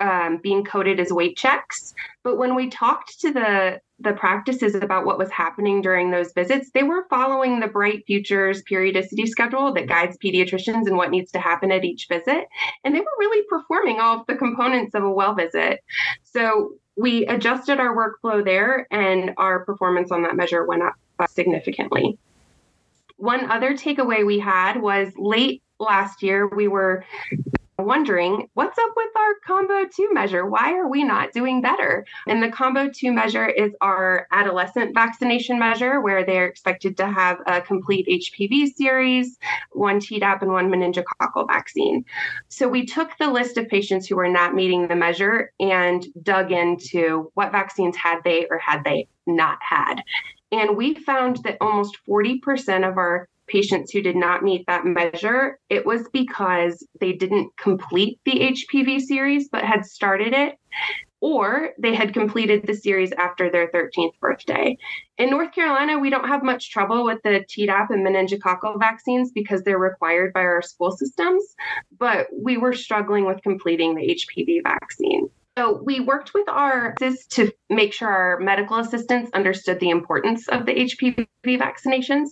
um, 0.00 0.38
being 0.42 0.64
coded 0.64 0.98
as 0.98 1.12
weight 1.12 1.36
checks. 1.36 1.94
But 2.22 2.36
when 2.36 2.54
we 2.54 2.68
talked 2.68 3.20
to 3.20 3.32
the 3.32 3.80
the 4.00 4.12
practices 4.12 4.74
about 4.74 5.06
what 5.06 5.18
was 5.18 5.30
happening 5.30 5.80
during 5.80 6.10
those 6.10 6.32
visits, 6.32 6.70
they 6.74 6.82
were 6.82 7.06
following 7.08 7.60
the 7.60 7.68
Bright 7.68 8.04
Futures 8.06 8.60
periodicity 8.62 9.24
schedule 9.24 9.72
that 9.72 9.86
guides 9.86 10.18
pediatricians 10.18 10.86
and 10.86 10.96
what 10.96 11.10
needs 11.10 11.30
to 11.30 11.38
happen 11.38 11.70
at 11.70 11.84
each 11.84 12.08
visit. 12.08 12.48
And 12.82 12.94
they 12.94 13.00
were 13.00 13.06
really 13.20 13.46
performing 13.48 14.00
all 14.00 14.20
of 14.20 14.26
the 14.26 14.34
components 14.34 14.94
of 14.94 15.04
a 15.04 15.10
well 15.10 15.34
visit. 15.34 15.80
So 16.24 16.74
we 16.96 17.26
adjusted 17.26 17.78
our 17.80 17.94
workflow 17.94 18.44
there, 18.44 18.86
and 18.90 19.32
our 19.36 19.64
performance 19.64 20.12
on 20.12 20.22
that 20.22 20.36
measure 20.36 20.64
went 20.64 20.82
up 20.82 20.94
significantly. 21.28 22.18
One 23.16 23.50
other 23.50 23.74
takeaway 23.74 24.26
we 24.26 24.38
had 24.38 24.80
was 24.80 25.12
late 25.16 25.62
last 25.78 26.22
year, 26.22 26.46
we 26.46 26.68
were 26.68 27.04
wondering 27.78 28.48
what's 28.54 28.78
up 28.78 28.90
with 28.96 29.10
our 29.16 29.34
combo 29.46 29.88
2 29.88 30.10
measure? 30.12 30.46
Why 30.46 30.74
are 30.74 30.88
we 30.88 31.04
not 31.04 31.32
doing 31.32 31.60
better? 31.60 32.04
And 32.26 32.42
the 32.42 32.50
combo 32.50 32.88
2 32.88 33.12
measure 33.12 33.46
is 33.46 33.72
our 33.80 34.26
adolescent 34.32 34.94
vaccination 34.94 35.58
measure 35.58 36.00
where 36.00 36.24
they're 36.24 36.46
expected 36.46 36.96
to 36.98 37.06
have 37.06 37.38
a 37.46 37.60
complete 37.60 38.06
hpv 38.06 38.74
series 38.74 39.38
one 39.72 40.00
tdap 40.00 40.42
and 40.42 40.52
one 40.52 40.70
meningococcal 40.70 41.46
vaccine. 41.46 42.04
So 42.48 42.68
we 42.68 42.86
took 42.86 43.10
the 43.18 43.30
list 43.30 43.58
of 43.58 43.68
patients 43.68 44.06
who 44.06 44.16
were 44.16 44.28
not 44.28 44.54
meeting 44.54 44.88
the 44.88 44.96
measure 44.96 45.52
and 45.60 46.06
dug 46.22 46.52
into 46.52 47.30
what 47.34 47.52
vaccines 47.52 47.96
had 47.96 48.20
they 48.24 48.46
or 48.50 48.58
had 48.58 48.84
they 48.84 49.08
not 49.26 49.58
had. 49.60 50.02
And 50.52 50.76
we 50.76 50.94
found 50.94 51.38
that 51.38 51.56
almost 51.60 51.98
40% 52.08 52.88
of 52.88 52.96
our 52.96 53.28
patients 53.46 53.92
who 53.92 54.02
did 54.02 54.16
not 54.16 54.42
meet 54.42 54.64
that 54.66 54.84
measure, 54.84 55.58
it 55.68 55.84
was 55.86 56.08
because 56.12 56.86
they 57.00 57.12
didn't 57.12 57.56
complete 57.56 58.20
the 58.24 58.54
HPV 58.54 59.00
series 59.00 59.48
but 59.48 59.64
had 59.64 59.84
started 59.84 60.32
it, 60.32 60.58
or 61.20 61.70
they 61.78 61.94
had 61.94 62.12
completed 62.12 62.66
the 62.66 62.74
series 62.74 63.12
after 63.12 63.50
their 63.50 63.70
13th 63.70 64.18
birthday. 64.20 64.76
In 65.16 65.30
North 65.30 65.52
Carolina, 65.52 65.98
we 65.98 66.10
don't 66.10 66.28
have 66.28 66.42
much 66.42 66.70
trouble 66.70 67.04
with 67.04 67.22
the 67.22 67.44
Tdap 67.48 67.88
and 67.90 68.06
meningococcal 68.06 68.78
vaccines 68.78 69.32
because 69.32 69.62
they're 69.62 69.78
required 69.78 70.32
by 70.32 70.40
our 70.40 70.60
school 70.60 70.90
systems, 70.90 71.42
but 71.98 72.26
we 72.32 72.58
were 72.58 72.74
struggling 72.74 73.24
with 73.24 73.42
completing 73.42 73.94
the 73.94 74.02
HPV 74.02 74.62
vaccine. 74.62 75.30
So 75.56 75.80
we 75.84 76.00
worked 76.00 76.34
with 76.34 76.48
our 76.48 76.94
to 76.98 77.52
make 77.70 77.92
sure 77.92 78.08
our 78.08 78.40
medical 78.40 78.78
assistants 78.78 79.30
understood 79.34 79.78
the 79.78 79.90
importance 79.90 80.48
of 80.48 80.66
the 80.66 80.74
HPV 80.74 81.26
vaccinations 81.46 82.30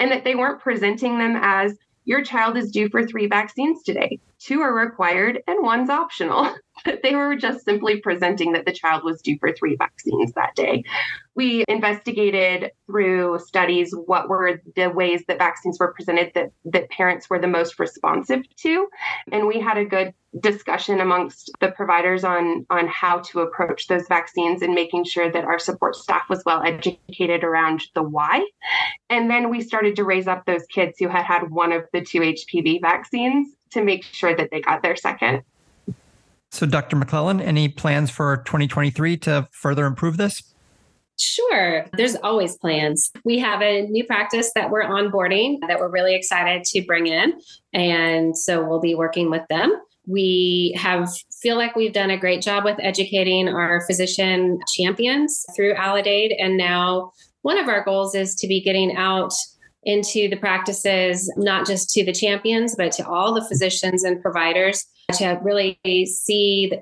and 0.00 0.10
that 0.10 0.24
they 0.24 0.34
weren't 0.34 0.60
presenting 0.60 1.18
them 1.18 1.38
as 1.40 1.76
your 2.06 2.22
child 2.22 2.56
is 2.56 2.70
due 2.72 2.88
for 2.88 3.06
three 3.06 3.28
vaccines 3.28 3.82
today. 3.84 4.18
Two 4.38 4.60
are 4.60 4.74
required 4.74 5.42
and 5.46 5.62
one's 5.62 5.90
optional. 5.90 6.54
they 7.02 7.14
were 7.14 7.36
just 7.36 7.64
simply 7.64 8.00
presenting 8.00 8.52
that 8.52 8.66
the 8.66 8.72
child 8.72 9.04
was 9.04 9.22
due 9.22 9.38
for 9.38 9.52
three 9.52 9.76
vaccines 9.76 10.32
that 10.32 10.54
day. 10.54 10.84
We 11.34 11.64
investigated 11.68 12.72
through 12.86 13.38
studies 13.40 13.94
what 13.94 14.28
were 14.28 14.60
the 14.74 14.88
ways 14.88 15.22
that 15.28 15.38
vaccines 15.38 15.78
were 15.78 15.92
presented 15.92 16.32
that, 16.34 16.52
that 16.64 16.90
parents 16.90 17.28
were 17.28 17.38
the 17.38 17.46
most 17.46 17.78
responsive 17.78 18.42
to. 18.56 18.88
And 19.32 19.46
we 19.46 19.60
had 19.60 19.76
a 19.76 19.84
good 19.84 20.14
discussion 20.40 21.00
amongst 21.00 21.50
the 21.60 21.70
providers 21.70 22.24
on, 22.24 22.66
on 22.70 22.86
how 22.88 23.20
to 23.20 23.40
approach 23.40 23.86
those 23.86 24.06
vaccines 24.08 24.62
and 24.62 24.74
making 24.74 25.04
sure 25.04 25.30
that 25.30 25.44
our 25.44 25.58
support 25.58 25.96
staff 25.96 26.28
was 26.28 26.42
well 26.44 26.62
educated 26.62 27.44
around 27.44 27.82
the 27.94 28.02
why. 28.02 28.46
And 29.08 29.30
then 29.30 29.50
we 29.50 29.60
started 29.60 29.96
to 29.96 30.04
raise 30.04 30.26
up 30.26 30.44
those 30.44 30.66
kids 30.66 30.96
who 30.98 31.08
had 31.08 31.24
had 31.24 31.50
one 31.50 31.72
of 31.72 31.84
the 31.92 32.02
two 32.02 32.20
HPV 32.20 32.80
vaccines 32.80 33.54
to 33.70 33.82
make 33.82 34.04
sure 34.04 34.34
that 34.34 34.50
they 34.50 34.60
got 34.60 34.82
their 34.82 34.96
second. 34.96 35.42
So, 36.50 36.66
Dr. 36.66 36.96
McLelland, 36.96 37.42
any 37.42 37.68
plans 37.68 38.10
for 38.10 38.38
2023 38.38 39.16
to 39.18 39.48
further 39.52 39.84
improve 39.86 40.16
this? 40.16 40.42
Sure. 41.18 41.86
There's 41.96 42.16
always 42.16 42.56
plans. 42.58 43.10
We 43.24 43.38
have 43.38 43.62
a 43.62 43.86
new 43.86 44.04
practice 44.04 44.52
that 44.54 44.70
we're 44.70 44.84
onboarding 44.84 45.58
that 45.66 45.78
we're 45.78 45.90
really 45.90 46.14
excited 46.14 46.64
to 46.64 46.84
bring 46.84 47.06
in. 47.06 47.34
And 47.72 48.36
so 48.36 48.66
we'll 48.66 48.80
be 48.80 48.94
working 48.94 49.30
with 49.30 49.42
them. 49.48 49.74
We 50.06 50.76
have 50.78 51.10
feel 51.42 51.56
like 51.56 51.74
we've 51.74 51.92
done 51.92 52.10
a 52.10 52.18
great 52.18 52.42
job 52.42 52.64
with 52.64 52.76
educating 52.80 53.48
our 53.48 53.84
physician 53.86 54.60
champions 54.74 55.44
through 55.56 55.74
Aledade. 55.74 56.34
And 56.38 56.56
now 56.56 57.12
one 57.42 57.58
of 57.58 57.68
our 57.68 57.82
goals 57.82 58.14
is 58.14 58.34
to 58.36 58.46
be 58.46 58.60
getting 58.60 58.94
out 58.96 59.32
into 59.86 60.28
the 60.28 60.36
practices, 60.36 61.32
not 61.36 61.66
just 61.66 61.88
to 61.90 62.04
the 62.04 62.12
champions, 62.12 62.74
but 62.76 62.92
to 62.92 63.08
all 63.08 63.32
the 63.32 63.44
physicians 63.44 64.04
and 64.04 64.20
providers 64.20 64.84
to 65.14 65.38
really 65.42 65.78
see, 66.06 66.72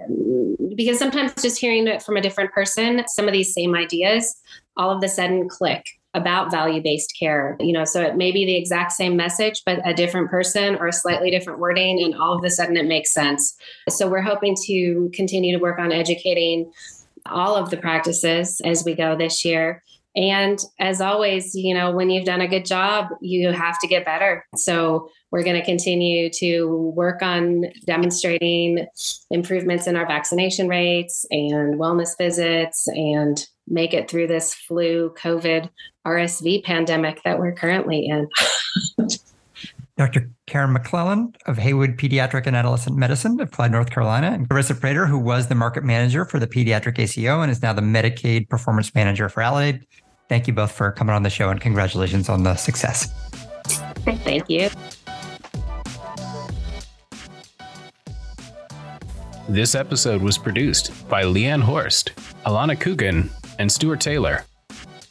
because 0.74 0.98
sometimes 0.98 1.34
just 1.40 1.60
hearing 1.60 1.86
it 1.86 2.02
from 2.02 2.16
a 2.16 2.22
different 2.22 2.50
person, 2.52 3.04
some 3.08 3.28
of 3.28 3.32
these 3.32 3.54
same 3.54 3.74
ideas 3.74 4.34
all 4.76 4.90
of 4.90 5.02
a 5.04 5.08
sudden 5.08 5.48
click 5.48 5.84
about 6.14 6.50
value 6.50 6.82
based 6.82 7.14
care. 7.18 7.56
You 7.60 7.72
know, 7.72 7.84
so 7.84 8.00
it 8.00 8.16
may 8.16 8.32
be 8.32 8.44
the 8.44 8.56
exact 8.56 8.92
same 8.92 9.16
message, 9.16 9.62
but 9.66 9.80
a 9.86 9.94
different 9.94 10.30
person 10.30 10.76
or 10.76 10.86
a 10.86 10.92
slightly 10.92 11.30
different 11.30 11.58
wording, 11.58 12.02
and 12.02 12.14
all 12.14 12.36
of 12.36 12.44
a 12.44 12.50
sudden 12.50 12.76
it 12.76 12.86
makes 12.86 13.12
sense. 13.12 13.56
So 13.88 14.08
we're 14.08 14.22
hoping 14.22 14.56
to 14.66 15.10
continue 15.12 15.56
to 15.56 15.62
work 15.62 15.78
on 15.78 15.92
educating 15.92 16.72
all 17.26 17.56
of 17.56 17.70
the 17.70 17.76
practices 17.76 18.60
as 18.64 18.84
we 18.84 18.94
go 18.94 19.16
this 19.16 19.44
year. 19.44 19.82
And 20.16 20.60
as 20.78 21.00
always, 21.00 21.54
you 21.54 21.74
know, 21.74 21.90
when 21.90 22.08
you've 22.08 22.24
done 22.24 22.40
a 22.40 22.48
good 22.48 22.64
job, 22.64 23.08
you 23.20 23.50
have 23.50 23.80
to 23.80 23.88
get 23.88 24.04
better. 24.04 24.46
So 24.56 25.10
we're 25.30 25.42
going 25.42 25.56
to 25.56 25.64
continue 25.64 26.30
to 26.34 26.92
work 26.94 27.20
on 27.20 27.64
demonstrating 27.84 28.86
improvements 29.30 29.88
in 29.88 29.96
our 29.96 30.06
vaccination 30.06 30.68
rates 30.68 31.26
and 31.30 31.80
wellness 31.80 32.16
visits 32.16 32.86
and 32.88 33.44
make 33.66 33.92
it 33.92 34.08
through 34.08 34.28
this 34.28 34.54
flu, 34.54 35.12
COVID, 35.18 35.68
RSV 36.06 36.62
pandemic 36.62 37.22
that 37.24 37.38
we're 37.38 37.54
currently 37.54 38.06
in. 38.06 38.28
Dr. 39.96 40.28
Karin 40.46 40.74
McLelland 40.74 41.36
of 41.46 41.56
Haywood 41.56 41.96
Pediatric 41.96 42.46
and 42.46 42.56
Adolescent 42.56 42.96
Medicine 42.96 43.40
of 43.40 43.52
Clyde, 43.52 43.70
North 43.70 43.90
Carolina, 43.90 44.32
and 44.32 44.48
Carissa 44.48 44.74
Praytor, 44.74 45.08
who 45.08 45.18
was 45.18 45.46
the 45.46 45.54
market 45.54 45.84
manager 45.84 46.24
for 46.24 46.40
the 46.40 46.48
pediatric 46.48 46.98
ACO 46.98 47.40
and 47.42 47.50
is 47.50 47.62
now 47.62 47.72
the 47.72 47.80
Medicaid 47.80 48.48
performance 48.48 48.92
manager 48.94 49.28
for 49.28 49.40
Aledade. 49.40 49.84
Thank 50.28 50.46
you 50.46 50.52
both 50.52 50.72
for 50.72 50.90
coming 50.92 51.14
on 51.14 51.22
the 51.22 51.30
show 51.30 51.50
and 51.50 51.60
congratulations 51.60 52.28
on 52.28 52.42
the 52.42 52.56
success. 52.56 53.12
Thank 54.04 54.48
you. 54.48 54.70
This 59.48 59.74
episode 59.74 60.22
was 60.22 60.38
produced 60.38 61.08
by 61.08 61.24
Leanne 61.24 61.62
Horst, 61.62 62.12
Alana 62.46 62.80
Coogan, 62.80 63.30
and 63.58 63.70
Stuart 63.70 64.00
Taylor. 64.00 64.44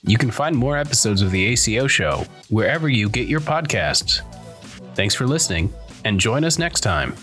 You 0.02 0.18
can 0.18 0.32
find 0.32 0.56
more 0.56 0.76
episodes 0.76 1.22
of 1.22 1.32
The 1.32 1.46
ACO 1.46 1.88
Show 1.88 2.26
wherever 2.50 2.90
you 2.90 3.10
get 3.10 3.28
your 3.28 3.40
podcasts. 3.40 4.22
Thanks 4.96 5.16
for 5.16 5.28
listening, 5.28 5.72
and 6.04 6.20
join 6.20 6.44
us 6.44 6.60
next 6.60 6.82
time. 6.82 7.16